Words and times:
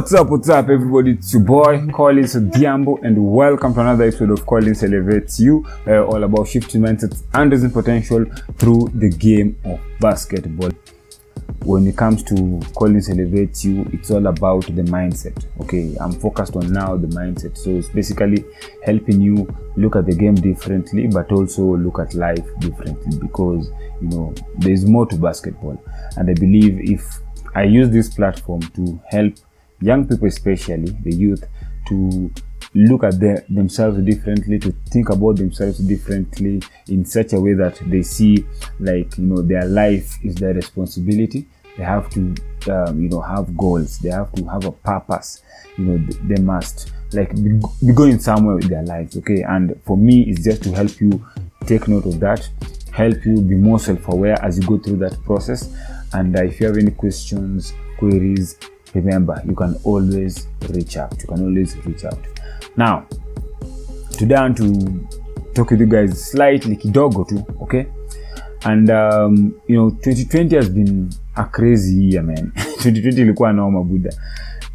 What's 0.00 0.14
up, 0.14 0.30
what's 0.30 0.48
up, 0.48 0.70
everybody? 0.70 1.10
It's 1.10 1.34
your 1.34 1.42
boy 1.42 1.86
Collins 1.92 2.34
Odiambo, 2.34 3.04
and 3.04 3.22
welcome 3.22 3.74
to 3.74 3.80
another 3.82 4.04
episode 4.04 4.30
of 4.30 4.46
Collins 4.46 4.82
Elevates 4.82 5.38
You, 5.38 5.66
uh, 5.86 6.06
all 6.06 6.24
about 6.24 6.48
shifting 6.48 6.80
mindsets 6.80 7.22
and 7.34 7.52
raising 7.52 7.70
potential 7.70 8.24
through 8.56 8.88
the 8.94 9.10
game 9.10 9.58
of 9.66 9.78
basketball. 10.00 10.70
When 11.64 11.86
it 11.86 11.98
comes 11.98 12.22
to 12.24 12.62
Collins 12.74 13.10
Elevates 13.10 13.62
You, 13.62 13.86
it's 13.92 14.10
all 14.10 14.26
about 14.26 14.64
the 14.64 14.84
mindset. 14.84 15.44
Okay, 15.60 15.94
I'm 16.00 16.12
focused 16.12 16.56
on 16.56 16.72
now 16.72 16.96
the 16.96 17.08
mindset, 17.08 17.58
so 17.58 17.68
it's 17.68 17.90
basically 17.90 18.42
helping 18.86 19.20
you 19.20 19.54
look 19.76 19.96
at 19.96 20.06
the 20.06 20.14
game 20.14 20.34
differently, 20.34 21.08
but 21.08 21.30
also 21.30 21.76
look 21.76 21.98
at 21.98 22.14
life 22.14 22.48
differently 22.58 23.18
because 23.18 23.70
you 24.00 24.08
know 24.08 24.32
there's 24.60 24.86
more 24.86 25.04
to 25.04 25.16
basketball, 25.16 25.78
and 26.16 26.30
I 26.30 26.32
believe 26.32 26.80
if 26.80 27.20
I 27.54 27.64
use 27.64 27.90
this 27.90 28.08
platform 28.08 28.62
to 28.62 28.98
help 29.10 29.34
young 29.80 30.06
people 30.06 30.28
especially 30.28 30.90
the 31.02 31.14
youth 31.14 31.44
to 31.88 32.30
look 32.74 33.02
at 33.02 33.18
their, 33.18 33.44
themselves 33.48 34.00
differently 34.02 34.58
to 34.58 34.72
think 34.90 35.08
about 35.10 35.36
themselves 35.36 35.78
differently 35.78 36.62
in 36.88 37.04
such 37.04 37.32
a 37.32 37.40
way 37.40 37.54
that 37.54 37.80
they 37.86 38.02
see 38.02 38.44
like 38.78 39.16
you 39.18 39.24
know 39.24 39.42
their 39.42 39.64
life 39.64 40.16
is 40.24 40.36
their 40.36 40.54
responsibility. 40.54 41.46
They 41.76 41.84
have 41.84 42.10
to 42.10 42.34
um, 42.70 43.02
you 43.02 43.08
know 43.08 43.20
have 43.20 43.56
goals. 43.56 43.98
They 43.98 44.10
have 44.10 44.32
to 44.34 44.44
have 44.44 44.64
a 44.64 44.72
purpose. 44.72 45.42
You 45.76 45.84
know 45.84 46.12
they, 46.24 46.40
must 46.40 46.92
like 47.12 47.34
be, 47.34 47.60
going 47.94 48.20
somewhere 48.20 48.56
with 48.56 48.68
their 48.68 48.84
lives 48.84 49.16
okay? 49.16 49.42
And 49.42 49.80
for 49.84 49.96
me 49.96 50.22
it's 50.22 50.44
just 50.44 50.62
to 50.64 50.72
help 50.72 51.00
you 51.00 51.24
take 51.66 51.88
note 51.88 52.06
of 52.06 52.20
that 52.20 52.48
help 52.92 53.24
you 53.24 53.40
be 53.40 53.54
more 53.54 53.78
self-aware 53.78 54.36
as 54.44 54.58
you 54.58 54.66
go 54.66 54.76
through 54.76 54.96
that 54.96 55.16
process. 55.24 55.72
And 56.12 56.36
uh, 56.36 56.42
if 56.44 56.60
you 56.60 56.66
have 56.66 56.76
any 56.76 56.90
questions 56.90 57.72
queries 57.98 58.56
remember 58.94 59.42
you 59.46 59.54
can 59.54 59.76
always 59.84 60.46
reach 60.68 60.96
out. 60.96 61.14
You 61.20 61.26
can 61.28 61.42
always 61.44 61.76
reach 61.86 62.04
out. 62.04 62.18
Now 62.76 63.06
today 64.12 64.34
i 64.34 64.40
want 64.42 64.56
to 64.58 65.08
talk 65.54 65.70
with 65.70 65.80
you 65.80 65.86
guys 65.86 66.30
slightly 66.30 66.76
kidogo 66.76 67.24
to 67.28 67.44
okay? 67.62 67.86
And 68.64 68.90
um, 68.90 69.60
you 69.66 69.76
know 69.76 69.90
2020 69.90 70.56
has 70.56 70.68
been 70.68 71.10
a 71.36 71.44
crazy 71.44 71.94
year 71.94 72.22
man. 72.22 72.52
2020 72.82 73.20
ilikuwa 73.20 73.52
noma 73.52 73.82
buda 73.82 74.10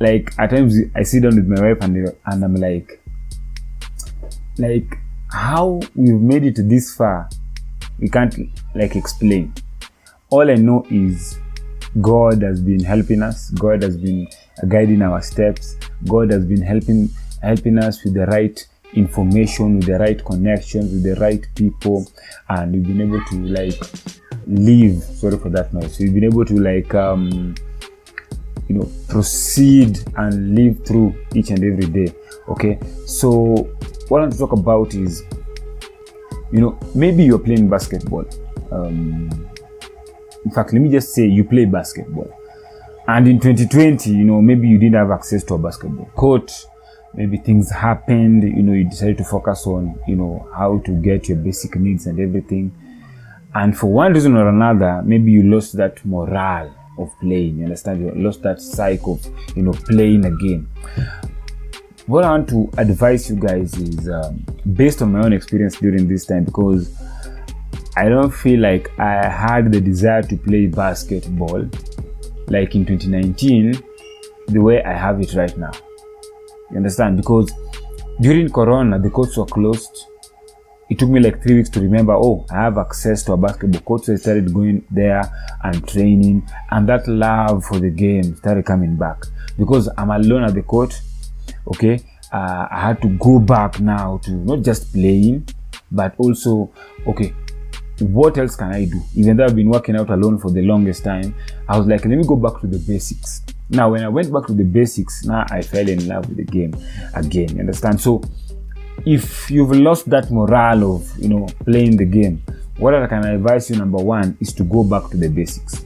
like 0.00 0.32
at 0.36 0.50
times 0.50 0.74
i 0.94 1.04
sit 1.04 1.22
down 1.22 1.34
with 1.34 1.46
my 1.48 1.60
wife 1.60 1.84
and, 1.84 2.12
and 2.24 2.44
i'm 2.44 2.56
like 2.56 2.98
like 4.58 4.98
how 5.28 5.80
we've 5.96 6.20
made 6.20 6.46
it 6.48 6.68
this 6.68 6.96
far 6.96 7.28
we 7.98 8.08
can't 8.08 8.38
like 8.74 8.98
explain. 8.98 9.52
All 10.30 10.50
i 10.50 10.56
know 10.56 10.86
is 10.90 11.38
God 12.00 12.42
has 12.42 12.60
been 12.60 12.82
helping 12.84 13.22
us. 13.22 13.50
God 13.50 13.82
has 13.82 13.96
been 13.96 14.28
guiding 14.68 15.02
our 15.02 15.20
steps. 15.22 15.76
God 16.08 16.30
has 16.30 16.44
been 16.44 16.62
helping 16.62 17.10
helping 17.42 17.78
us 17.78 18.04
with 18.04 18.14
the 18.14 18.26
right 18.26 18.64
information, 18.94 19.76
with 19.76 19.86
the 19.86 19.98
right 19.98 20.24
connections, 20.24 20.92
with 20.92 21.02
the 21.02 21.20
right 21.20 21.46
people, 21.54 22.06
and 22.48 22.72
we've 22.72 22.86
been 22.86 23.00
able 23.00 23.24
to 23.24 23.36
like 23.46 23.80
live. 24.46 25.02
Sorry 25.02 25.38
for 25.38 25.48
that 25.50 25.72
noise. 25.72 25.98
We've 25.98 26.14
been 26.14 26.24
able 26.24 26.44
to 26.44 26.54
like 26.54 26.94
um, 26.94 27.54
you 28.68 28.76
know 28.76 28.90
proceed 29.08 29.98
and 30.16 30.54
live 30.54 30.86
through 30.86 31.14
each 31.34 31.50
and 31.50 31.64
every 31.64 31.86
day. 31.86 32.14
Okay, 32.48 32.78
so 33.06 33.30
what 34.08 34.18
I 34.18 34.22
want 34.22 34.32
to 34.32 34.38
talk 34.38 34.52
about 34.52 34.94
is 34.94 35.24
you 36.52 36.60
know 36.60 36.78
maybe 36.94 37.24
you're 37.24 37.38
playing 37.38 37.68
basketball. 37.68 38.26
Um, 38.70 39.49
in 40.44 40.50
fact 40.50 40.72
let 40.72 40.80
me 40.82 40.90
just 40.90 41.14
say 41.14 41.26
you 41.26 41.44
play 41.44 41.64
basketball. 41.64 42.32
And 43.08 43.26
in 43.26 43.40
2020 43.40 44.10
you 44.10 44.24
know 44.24 44.40
maybe 44.40 44.68
you 44.68 44.78
didn't 44.78 44.96
have 44.96 45.10
access 45.10 45.44
to 45.44 45.54
a 45.54 45.58
basketball 45.58 46.06
court. 46.16 46.66
Maybe 47.14 47.38
things 47.38 47.70
happened 47.70 48.42
you 48.42 48.62
know 48.62 48.72
you 48.72 48.88
decided 48.88 49.18
to 49.18 49.24
focus 49.24 49.66
on 49.66 49.98
you 50.06 50.16
know 50.16 50.48
how 50.54 50.78
to 50.80 50.92
get 50.92 51.28
your 51.28 51.38
basic 51.38 51.76
needs 51.76 52.06
and 52.06 52.18
everything. 52.20 52.72
And 53.54 53.76
for 53.76 53.88
one 53.88 54.12
reason 54.12 54.36
or 54.36 54.48
another 54.48 55.02
maybe 55.04 55.32
you 55.32 55.42
lost 55.42 55.76
that 55.76 56.04
morale 56.04 56.74
of 56.98 57.10
playing 57.20 57.58
you 57.58 57.64
understand? 57.64 58.00
You 58.00 58.12
lost 58.22 58.42
that 58.42 58.60
cycle 58.60 59.14
of 59.14 59.56
you 59.56 59.62
know 59.62 59.72
playing 59.72 60.24
a 60.24 60.30
game 60.36 60.70
what 62.10 62.24
i 62.24 62.30
want 62.30 62.48
to 62.48 62.68
advise 62.76 63.30
you 63.30 63.36
guys 63.36 63.72
is 63.78 64.08
um, 64.08 64.44
based 64.74 65.00
on 65.00 65.12
my 65.12 65.20
own 65.24 65.32
experience 65.32 65.76
during 65.76 66.08
this 66.08 66.26
time 66.26 66.44
because 66.44 66.92
I 68.00 68.08
don't 68.08 68.30
feel 68.30 68.60
like 68.60 68.98
I 68.98 69.28
had 69.28 69.70
the 69.70 69.78
desire 69.78 70.22
to 70.22 70.34
play 70.34 70.68
basketball 70.68 71.68
like 72.46 72.74
in 72.74 72.86
2019 72.86 73.74
the 74.48 74.58
way 74.58 74.82
I 74.82 74.94
have 74.94 75.20
it 75.20 75.34
right 75.34 75.54
now. 75.58 75.72
You 76.70 76.78
understand? 76.78 77.18
Because 77.18 77.52
during 78.22 78.48
Corona, 78.48 78.98
the 78.98 79.10
courts 79.10 79.36
were 79.36 79.44
closed. 79.44 80.06
It 80.88 80.98
took 80.98 81.10
me 81.10 81.20
like 81.20 81.42
three 81.42 81.56
weeks 81.56 81.68
to 81.70 81.80
remember, 81.80 82.14
oh, 82.14 82.46
I 82.50 82.62
have 82.62 82.78
access 82.78 83.22
to 83.24 83.34
a 83.34 83.36
basketball 83.36 83.82
court. 83.82 84.04
So 84.06 84.14
I 84.14 84.16
started 84.16 84.54
going 84.54 84.82
there 84.90 85.22
and 85.62 85.86
training, 85.86 86.48
and 86.70 86.88
that 86.88 87.06
love 87.06 87.66
for 87.66 87.80
the 87.80 87.90
game 87.90 88.34
started 88.36 88.64
coming 88.64 88.96
back. 88.96 89.24
Because 89.58 89.90
I'm 89.98 90.10
alone 90.10 90.44
at 90.44 90.54
the 90.54 90.62
court, 90.62 90.98
okay, 91.66 92.00
uh, 92.32 92.66
I 92.70 92.80
had 92.80 93.02
to 93.02 93.08
go 93.18 93.38
back 93.38 93.78
now 93.78 94.22
to 94.24 94.30
not 94.30 94.62
just 94.62 94.90
playing, 94.94 95.46
but 95.92 96.14
also, 96.16 96.72
okay, 97.06 97.34
what 98.00 98.38
else 98.38 98.56
can 98.56 98.72
I 98.72 98.84
do? 98.86 99.00
Even 99.14 99.36
though 99.36 99.44
I've 99.44 99.54
been 99.54 99.68
working 99.68 99.96
out 99.96 100.10
alone 100.10 100.38
for 100.38 100.50
the 100.50 100.62
longest 100.62 101.04
time, 101.04 101.34
I 101.68 101.78
was 101.78 101.86
like, 101.86 102.04
let 102.04 102.16
me 102.16 102.24
go 102.24 102.36
back 102.36 102.60
to 102.62 102.66
the 102.66 102.78
basics. 102.78 103.42
Now, 103.68 103.90
when 103.90 104.02
I 104.02 104.08
went 104.08 104.32
back 104.32 104.46
to 104.46 104.54
the 104.54 104.64
basics, 104.64 105.24
now 105.24 105.46
I 105.50 105.62
fell 105.62 105.88
in 105.88 106.08
love 106.08 106.28
with 106.28 106.38
the 106.38 106.44
game 106.44 106.74
again. 107.14 107.54
You 107.54 107.60
understand? 107.60 108.00
So, 108.00 108.22
if 109.06 109.50
you've 109.50 109.70
lost 109.70 110.10
that 110.10 110.30
morale 110.30 110.96
of 110.96 111.18
you 111.18 111.28
know 111.28 111.46
playing 111.64 111.96
the 111.96 112.04
game, 112.04 112.42
what 112.78 112.94
I 112.94 113.06
can 113.06 113.24
advise 113.24 113.70
you 113.70 113.76
number 113.76 113.98
one 113.98 114.36
is 114.40 114.52
to 114.54 114.64
go 114.64 114.82
back 114.82 115.10
to 115.10 115.16
the 115.16 115.28
basics. 115.28 115.84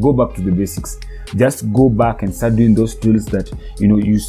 Go 0.00 0.12
back 0.12 0.34
to 0.36 0.42
the 0.42 0.50
basics. 0.50 0.98
Just 1.36 1.72
go 1.72 1.88
back 1.88 2.22
and 2.22 2.34
start 2.34 2.56
doing 2.56 2.74
those 2.74 2.94
drills 2.96 3.26
that 3.26 3.50
you 3.78 3.88
know 3.88 3.96
you 3.96 4.20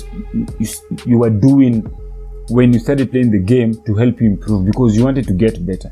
you, 0.60 0.68
you 1.06 1.18
were 1.18 1.30
doing 1.30 1.82
when 2.50 2.72
you 2.72 2.80
started 2.80 3.12
playing 3.12 3.32
the 3.32 3.40
game 3.40 3.74
to 3.86 3.96
help 3.96 4.22
you 4.22 4.28
improve 4.28 4.66
because 4.66 4.96
you 4.96 5.04
wanted 5.04 5.28
to 5.28 5.34
get 5.34 5.66
better 5.66 5.92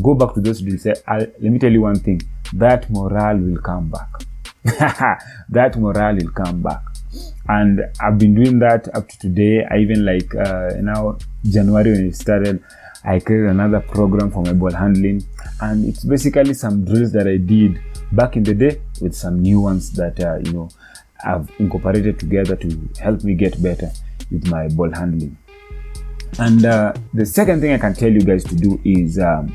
go 0.00 0.14
back 0.14 0.34
to 0.34 0.40
those 0.40 0.60
drills. 0.60 0.82
Say, 0.82 0.94
let 1.08 1.40
me 1.40 1.58
tell 1.58 1.72
you 1.72 1.82
one 1.82 1.98
thing: 1.98 2.22
that 2.54 2.88
morale 2.90 3.38
will 3.38 3.60
come 3.60 3.90
back. 3.90 4.08
that 5.48 5.76
morale 5.76 6.16
will 6.16 6.30
come 6.30 6.62
back. 6.62 6.82
And 7.48 7.80
I've 8.00 8.16
been 8.18 8.34
doing 8.34 8.58
that 8.60 8.94
up 8.94 9.08
to 9.08 9.18
today. 9.18 9.64
I 9.70 9.78
even 9.78 10.04
like 10.04 10.34
uh, 10.34 10.70
now 10.80 11.18
January 11.44 11.90
when 11.92 12.06
it 12.06 12.16
started, 12.16 12.62
I 13.04 13.18
created 13.18 13.50
another 13.50 13.80
program 13.80 14.30
for 14.30 14.42
my 14.42 14.52
ball 14.52 14.72
handling, 14.72 15.26
and 15.60 15.84
it's 15.84 16.04
basically 16.04 16.54
some 16.54 16.84
drills 16.84 17.12
that 17.12 17.26
I 17.26 17.36
did 17.36 17.80
back 18.12 18.36
in 18.36 18.44
the 18.44 18.54
day 18.54 18.80
with 19.00 19.14
some 19.14 19.40
new 19.40 19.60
ones 19.60 19.90
that 19.92 20.20
uh, 20.20 20.38
you 20.44 20.52
know 20.52 20.68
I've 21.24 21.50
incorporated 21.58 22.18
together 22.18 22.56
to 22.56 22.88
help 23.00 23.24
me 23.24 23.34
get 23.34 23.60
better 23.62 23.90
with 24.30 24.46
my 24.46 24.68
ball 24.68 24.90
handling. 24.92 25.36
And 26.38 26.64
uh, 26.64 26.94
the 27.12 27.26
second 27.26 27.60
thing 27.60 27.72
I 27.72 27.78
can 27.78 27.94
tell 27.94 28.10
you 28.10 28.20
guys 28.20 28.44
to 28.44 28.54
do 28.54 28.80
is 28.84 29.18
um, 29.18 29.54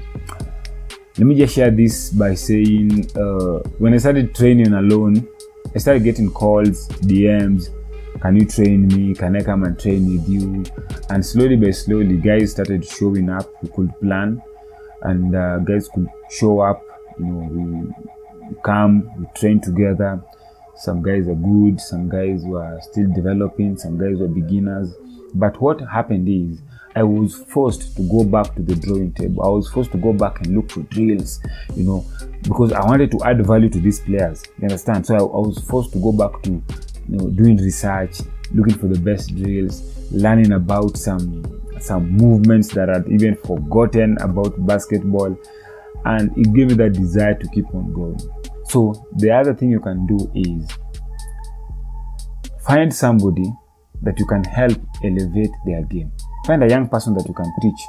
let 1.17 1.25
me 1.25 1.35
just 1.35 1.55
share 1.55 1.71
this 1.71 2.11
by 2.11 2.35
saying 2.35 3.09
uh, 3.17 3.59
when 3.79 3.93
I 3.93 3.97
started 3.97 4.35
training 4.35 4.73
alone, 4.73 5.27
I 5.73 5.79
started 5.79 6.03
getting 6.03 6.29
calls, 6.29 6.87
DMs. 7.01 7.69
Can 8.21 8.35
you 8.35 8.45
train 8.45 8.87
me? 8.87 9.13
Can 9.13 9.35
I 9.35 9.41
come 9.41 9.63
and 9.63 9.79
train 9.79 10.11
with 10.11 10.29
you? 10.29 10.63
And 11.09 11.25
slowly 11.25 11.55
by 11.55 11.72
slowly, 11.72 12.17
guys 12.17 12.52
started 12.52 12.85
showing 12.85 13.29
up. 13.29 13.52
We 13.61 13.69
could 13.69 13.91
plan, 13.99 14.41
and 15.02 15.35
uh, 15.35 15.59
guys 15.59 15.87
could 15.87 16.07
show 16.29 16.59
up. 16.61 16.84
You 17.19 17.25
know, 17.25 17.93
we 18.47 18.55
come, 18.63 19.11
we 19.19 19.25
train 19.35 19.59
together. 19.59 20.22
Some 20.78 21.02
guys 21.02 21.28
are 21.28 21.35
good, 21.35 21.82
some 21.82 22.08
guys 22.08 22.44
were 22.46 22.79
still 22.82 23.12
developing, 23.14 23.78
some 23.78 23.97
guys 23.97 24.20
were 24.20 24.28
beginners. 24.28 24.94
But 25.34 25.59
what 25.62 25.82
happened 25.82 26.29
is 26.29 26.62
I 26.96 27.03
was 27.03 27.35
forced 27.35 27.96
to 27.97 28.09
go 28.09 28.24
back 28.24 28.56
to 28.56 28.62
the 28.62 28.76
drawing 28.76 29.14
table. 29.14 29.44
I 29.44 29.50
was 29.50 29.70
forced 29.70 29.91
to 29.91 29.97
go 29.97 30.14
back 30.14 30.40
and 30.41 30.56
look 30.56 30.72
for 30.72 30.82
drills, 30.84 31.40
you 31.76 31.84
know, 31.84 32.06
because 32.44 32.72
I 32.74 32.84
wanted 32.85 33.12
to 33.12 33.24
add 33.24 33.46
value 33.46 33.70
to 33.70 33.79
these 33.79 34.00
players. 34.00 34.44
You 34.58 34.64
understand? 34.64 35.06
So 35.06 35.16
I, 35.16 35.20
I 35.20 35.47
was 35.47 35.59
forced 35.68 35.94
to 35.94 36.00
go 36.00 36.12
back 36.12 36.41
to, 36.44 36.52
you 36.52 36.64
know, 37.08 37.29
doing 37.29 37.58
research, 37.58 38.22
looking 38.53 38.76
for 38.76 38.88
the 38.88 39.00
best 39.00 39.35
drills, 39.35 39.84
learning 40.12 40.53
about 40.53 40.97
some 40.97 41.44
some 41.79 42.09
movements 42.09 42.70
that 42.70 42.90
I'd 42.90 43.08
even 43.08 43.35
forgotten 43.35 44.18
about 44.22 44.66
basketball, 44.66 45.38
and 46.06 46.35
it 46.38 46.53
gave 46.53 46.70
me 46.70 46.74
that 46.76 46.94
desire 46.94 47.35
to 47.35 47.47
keep 47.50 47.74
on 47.76 47.94
going. 47.94 48.20
So 48.69 49.08
the 49.17 49.31
other 49.31 49.53
thing 49.53 49.69
you 49.69 49.79
can 49.79 50.05
do 50.05 50.17
is 50.35 50.67
find 52.66 52.93
somebody 52.93 53.52
that 54.02 54.19
you 54.19 54.25
can 54.25 54.43
help 54.43 54.78
elevate 55.03 55.52
their 55.66 55.84
game. 55.84 56.11
Find 56.46 56.64
a 56.64 56.69
young 56.69 56.87
person 56.87 57.14
that 57.16 57.28
you 57.28 57.34
can 57.34 57.52
teach 57.61 57.79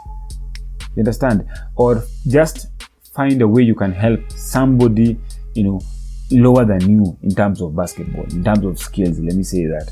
you 0.99 1.03
understand? 1.03 1.47
Or 1.77 2.05
just 2.27 2.69
find 3.15 3.41
a 3.41 3.49
way 3.49 3.63
you 3.63 3.75
can 3.75 3.93
help 3.93 4.21
somebody 4.33 5.19
you 5.55 5.65
know 5.65 5.81
lower 6.31 6.65
than 6.65 6.81
you 6.91 7.17
in 7.23 7.35
terms 7.35 7.63
of 7.63 7.75
basketball 7.75 8.25
in 8.25 8.45
terms 8.45 8.65
of 8.65 8.79
skills 8.79 9.19
let 9.21 9.35
me 9.35 9.43
say 9.43 9.67
that. 9.67 9.91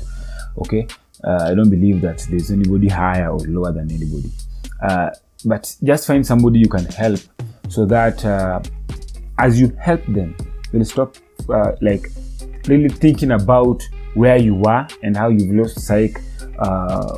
Okay? 0.57 0.87
Uh, 1.23 1.49
i 1.49 1.55
don't 1.55 1.71
believe 1.71 1.99
that 2.01 2.19
there's 2.29 2.51
anybody 2.51 2.87
higher 2.87 3.29
or 3.29 3.39
lower 3.39 3.71
than 3.71 3.89
anybody. 3.91 4.29
Uh, 4.81 5.09
but 5.45 5.75
just 5.83 6.05
find 6.05 6.25
somebody 6.25 6.59
you 6.59 6.69
can 6.69 6.85
help 6.85 7.19
so 7.69 7.85
that 7.85 8.23
uh, 8.25 8.61
as 9.39 9.59
you 9.59 9.75
help 9.79 10.05
them 10.07 10.35
you'll 10.71 10.85
stop 10.85 11.15
uh, 11.49 11.71
like 11.81 12.09
really 12.67 12.89
thinking 12.89 13.31
about 13.31 13.81
where 14.13 14.37
you 14.37 14.63
are 14.63 14.87
and 15.03 15.15
how 15.15 15.29
you've 15.29 15.53
lost 15.55 15.79
psych 15.79 16.19
uh, 16.59 17.17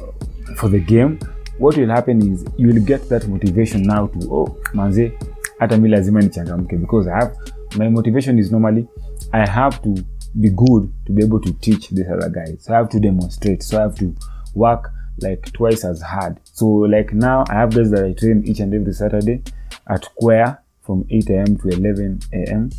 for 0.57 0.69
the 0.69 0.79
game. 0.79 1.19
What 1.57 1.77
will 1.77 1.89
happen 1.89 2.33
is 2.33 2.45
you 2.57 2.67
will 2.67 2.83
get 2.83 3.09
that 3.09 3.27
motivation 3.27 3.83
now 3.83 4.07
to 4.07 4.19
oh 4.31 4.57
manze 4.73 5.11
hata 5.59 5.77
mi 5.77 5.89
lazima 5.89 6.21
nichangamke 6.21 6.77
because 6.77 7.07
i 7.07 7.15
have 7.15 7.35
my 7.77 7.89
motivation 7.89 8.39
is 8.39 8.51
normally 8.51 8.87
i 9.33 9.45
have 9.45 9.81
to 9.81 9.95
be 10.39 10.49
good 10.49 10.89
to 11.05 11.11
be 11.11 11.23
able 11.23 11.39
to 11.39 11.51
teach 11.53 11.89
these 11.89 12.07
other 12.07 12.29
guys. 12.29 12.63
So 12.63 12.73
i 12.73 12.77
have 12.77 12.89
to 12.89 12.99
demonstrate. 12.99 13.63
So 13.63 13.77
i 13.77 13.81
have 13.81 13.95
to 13.95 14.15
work 14.55 14.91
like 15.21 15.51
twice 15.51 15.83
as 15.83 16.01
hard. 16.01 16.39
So 16.43 16.65
like 16.65 17.13
now 17.13 17.43
i 17.49 17.53
have 17.55 17.75
guys 17.75 17.91
that 17.91 18.05
i 18.05 18.13
train 18.13 18.43
each 18.45 18.59
and 18.59 18.73
every 18.73 18.93
saturday 18.93 19.43
at 19.87 20.05
Quare 20.15 20.59
from 20.81 21.05
8 21.09 21.29
a.m 21.29 21.57
to 21.57 21.67
11 21.67 22.19
a.m 22.33 22.69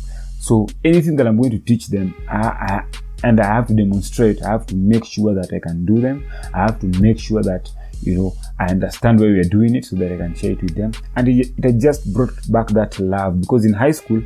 so 0.41 0.67
anything 0.83 1.15
that 1.15 1.27
i'm 1.27 1.37
going 1.37 1.51
to 1.51 1.59
teach 1.59 1.87
them 1.87 2.15
I, 2.27 2.47
I, 2.47 2.83
and 3.23 3.39
i 3.39 3.45
have 3.45 3.67
to 3.67 3.75
demonstrate 3.75 4.41
i 4.41 4.49
have 4.49 4.65
to 4.67 4.75
make 4.75 5.05
sure 5.05 5.35
that 5.35 5.53
i 5.53 5.59
can 5.59 5.85
do 5.85 6.01
them. 6.01 6.25
I 6.53 6.61
have 6.63 6.79
to 6.79 6.87
make 6.99 7.19
sure 7.19 7.43
that 7.43 7.69
you 8.01 8.15
know 8.17 8.33
i 8.59 8.65
understand 8.65 9.19
why 9.19 9.27
we 9.27 9.39
are 9.39 9.43
doing 9.43 9.75
it 9.75 9.85
so 9.85 9.95
that 9.97 10.11
i 10.11 10.17
can 10.17 10.33
share 10.33 10.51
it 10.51 10.61
with 10.63 10.75
them. 10.75 10.91
And 11.15 11.27
it, 11.27 11.51
it 11.57 11.79
just 11.79 12.11
brought 12.11 12.33
back 12.51 12.69
that 12.69 12.97
love 12.99 13.39
because 13.41 13.65
in 13.65 13.73
high 13.73 13.91
school 13.91 14.23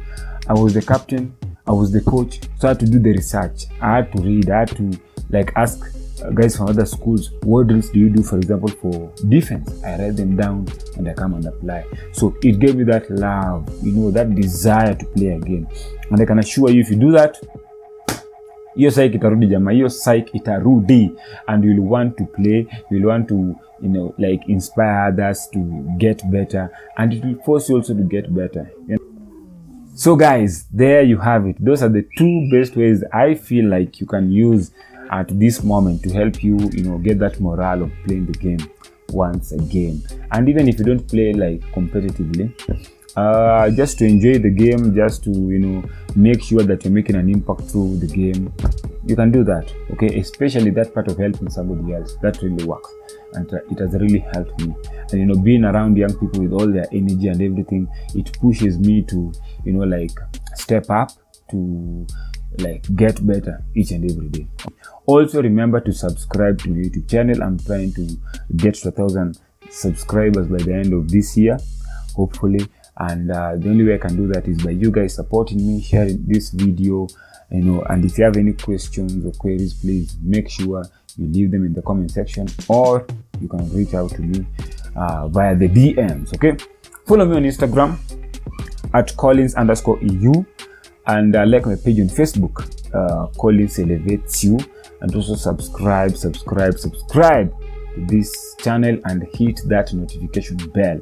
i 0.47 0.53
was 0.53 0.73
the 0.73 0.81
captain 0.81 1.35
i 1.67 1.73
was 1.73 1.91
the 1.91 2.01
coach. 2.01 2.39
So 2.59 2.67
i 2.67 2.69
had 2.69 2.79
to 2.79 2.85
do 2.85 3.00
the 3.00 3.12
research. 3.12 3.65
I 3.81 3.97
had 3.97 4.12
to 4.13 4.21
read 4.21 4.50
i 4.50 4.59
had 4.59 4.69
to 4.77 4.97
like 5.29 5.51
ask 5.57 5.83
uh, 6.23 6.29
guys 6.29 6.56
from 6.57 6.67
other 6.69 6.85
schools 6.85 7.31
what 7.44 7.67
drills 7.67 7.89
do 7.89 8.00
you 8.00 8.09
do 8.09 8.23
for 8.23 8.38
example 8.38 8.69
for 8.69 9.12
defense? 9.27 9.83
I 9.83 9.97
write 9.97 10.15
them 10.15 10.35
down 10.35 10.67
and 10.97 11.07
i 11.09 11.13
come 11.13 11.33
and 11.33 11.45
apply. 11.45 11.85
So 12.12 12.35
it 12.41 12.59
gave 12.59 12.75
me 12.75 12.83
that 12.85 13.09
love 13.09 13.67
you 13.83 13.91
know 13.91 14.12
that 14.12 14.33
desire 14.33 14.95
to 14.95 15.06
play 15.06 15.29
again. 15.29 15.67
And 16.09 16.21
i 16.21 16.25
can 16.25 16.39
assure 16.39 16.69
you 16.69 16.81
if 16.81 16.89
you 16.89 16.95
do 16.95 17.12
that 17.12 17.38
hiyo 18.75 18.91
psych 18.91 19.15
itarudi 19.15 19.47
jamaa 19.47 19.71
hiyo 19.71 19.89
psych 19.89 20.35
itarudi. 20.35 21.12
And 21.47 21.65
you'll 21.65 21.88
want 21.88 22.15
to 22.15 22.25
play 22.25 22.67
you'll 22.91 23.07
want 23.07 23.27
to 23.27 23.56
you 23.81 23.89
know 23.89 24.13
like 24.17 24.47
inspire 24.47 25.07
others 25.07 25.50
to 25.51 25.59
get 25.97 26.25
better. 26.25 26.69
And 26.97 27.13
it 27.13 27.25
will 27.25 27.44
force 27.45 27.69
you 27.69 27.77
also 27.77 27.94
to 27.94 28.03
get 28.03 28.29
better. 28.29 28.67
You 28.88 28.95
know? 28.95 29.01
so 29.95 30.15
guys 30.15 30.67
there 30.73 31.03
you 31.03 31.17
have 31.17 31.50
it. 31.50 31.56
Those 31.65 31.83
are 31.83 31.89
the 31.89 32.06
two 32.17 32.50
best 32.51 32.75
ways 32.75 33.03
i 33.13 33.35
feel 33.35 33.69
like 33.69 34.01
you 34.01 34.07
can 34.07 34.31
use 34.31 34.71
at 35.11 35.27
this 35.39 35.63
moment 35.63 36.03
to 36.03 36.13
help 36.13 36.43
you 36.43 36.57
you 36.73 36.83
know 36.83 36.97
get 36.97 37.19
that 37.19 37.39
morale 37.39 37.83
of 37.83 37.91
playing 38.05 38.25
the 38.25 38.33
game 38.33 38.59
once 39.09 39.51
again. 39.51 40.01
And 40.31 40.49
even 40.49 40.67
if 40.67 40.79
you 40.79 40.85
don't 40.85 41.07
play 41.07 41.33
like 41.33 41.61
competitively 41.73 42.53
uh, 43.15 43.69
just 43.71 43.97
to 43.99 44.05
enjoy 44.05 44.39
the 44.39 44.49
game 44.49 44.93
just 44.93 45.23
to 45.23 45.29
you 45.29 45.59
know 45.59 45.83
make 46.15 46.43
sure 46.43 46.63
that 46.63 46.83
you're 46.83 46.93
making 46.93 47.15
an 47.15 47.29
impact 47.29 47.61
through 47.61 47.97
the 47.97 48.07
game 48.07 48.51
you 49.05 49.15
can 49.15 49.31
do 49.31 49.43
that 49.43 49.71
okay? 49.91 50.19
Especially 50.19 50.71
that 50.71 50.93
part 50.93 51.07
of 51.07 51.17
helping 51.17 51.49
somebody 51.49 51.93
else. 51.93 52.15
That 52.21 52.41
really 52.41 52.65
works. 52.65 52.89
And 53.33 53.51
it 53.53 53.79
has 53.79 53.93
really 53.93 54.19
helped 54.19 54.59
me. 54.59 54.75
And 55.11 55.19
you 55.19 55.25
know 55.25 55.35
being 55.35 55.63
around 55.63 55.97
young 55.97 56.13
people 56.17 56.41
with 56.41 56.53
all 56.53 56.67
their 56.67 56.87
energy 56.91 57.27
and 57.27 57.41
everything 57.41 57.87
it 58.15 58.37
pushes 58.39 58.79
me 58.79 59.03
to 59.03 59.31
you 59.63 59.73
know 59.73 59.85
like 59.85 60.11
step 60.55 60.89
up 60.89 61.11
to 61.51 62.07
like 62.59 62.83
get 62.95 63.25
better 63.25 63.63
each 63.75 63.92
and 63.92 64.09
every 64.09 64.27
day. 64.30 64.47
Also 65.06 65.42
remember 65.42 65.80
to 65.81 65.92
subscribe 65.92 66.59
to 66.59 66.74
the 66.74 66.89
youtube 66.89 67.09
channel. 67.09 67.44
I'm 67.44 67.59
trying 67.59 67.94
to 67.94 68.07
get 68.56 68.75
to 68.75 68.89
a 68.89 68.92
thousand 68.92 69.39
subscribers 69.69 70.47
by 70.47 70.57
the 70.57 70.74
end 70.74 70.94
of 70.94 71.09
this 71.09 71.38
year 71.38 71.57
hopefully. 72.15 72.65
And 72.97 73.30
uh, 73.30 73.56
the 73.57 73.69
only 73.69 73.83
way 73.86 73.95
i 73.95 73.97
can 73.97 74.15
do 74.15 74.27
that 74.27 74.47
is 74.47 74.62
by 74.63 74.71
you 74.71 74.89
guys 74.92 75.15
supporting 75.15 75.57
me 75.57 75.81
sharing 75.81 76.25
this 76.25 76.51
video 76.51 77.07
you 77.51 77.62
know. 77.62 77.81
And 77.89 78.06
if 78.06 78.18
you 78.18 78.24
have 78.24 78.38
any 78.38 78.53
questions 78.53 79.25
or 79.25 79.31
queries 79.33 79.74
please 79.74 80.18
make 80.21 80.50
sure 80.50 80.86
you 81.18 81.27
leave 81.27 81.51
them 81.51 81.65
in 81.65 81.74
the 81.74 81.81
comment 81.81 82.12
section 82.12 82.48
or 82.68 83.06
you 83.41 83.48
can 83.48 83.71
reach 83.74 83.94
out 83.94 84.12
to 84.12 84.21
me 84.21 84.45
uh, 84.95 85.27
via 85.27 85.56
the 85.56 85.68
dms 85.68 86.33
okay? 86.36 86.56
Follow 87.06 87.25
me 87.25 87.36
on 87.38 87.44
instagram 87.44 87.98
at 88.94 89.15
collins 89.18 89.56
underscore 89.56 90.00
eu 90.01 90.45
and 91.07 91.35
uh, 91.35 91.45
like 91.45 91.65
my 91.65 91.75
page 91.75 91.99
on 91.99 92.07
facebook 92.07 92.65
uh, 92.93 93.27
collins 93.39 93.79
elevates 93.79 94.43
you. 94.43 94.59
And 95.01 95.13
also 95.15 95.35
subscribe 95.35 96.15
subscribe 96.17 96.79
subscribe 96.79 97.53
to 97.95 98.05
this 98.07 98.55
channel 98.59 98.99
and 99.05 99.27
hit 99.33 99.61
that 99.65 99.93
notification 99.93 100.57
bell. 100.73 100.99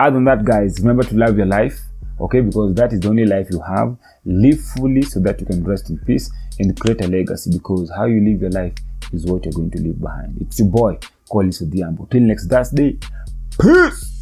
Other 0.00 0.14
than 0.14 0.24
that 0.24 0.44
guys 0.44 0.78
remember 0.80 1.04
to 1.04 1.16
love 1.16 1.36
your 1.36 1.46
life 1.46 1.80
okay? 2.20 2.40
Because 2.40 2.74
that 2.74 2.92
is 2.92 3.00
the 3.00 3.08
only 3.08 3.24
life 3.24 3.48
you 3.50 3.60
have. 3.60 3.96
Live 4.24 4.60
fully 4.60 5.02
so 5.02 5.20
that 5.20 5.40
you 5.40 5.46
can 5.46 5.62
rest 5.64 5.88
in 5.88 5.98
peace 5.98 6.30
and 6.58 6.78
create 6.78 7.00
a 7.02 7.08
legacy 7.08 7.50
because 7.52 7.90
how 7.96 8.06
you 8.06 8.20
live 8.20 8.40
your 8.40 8.50
life 8.50 8.74
is 9.12 9.24
what 9.24 9.44
you're 9.44 9.52
going 9.52 9.70
to 9.70 9.78
leave 9.78 10.00
behind. 10.00 10.36
It's 10.40 10.58
your 10.58 10.68
boy 10.68 10.98
collins 11.30 11.60
odiambo 11.62 12.08
till 12.10 12.22
next 12.22 12.46
thursday 12.46 12.98
peace 13.60 14.17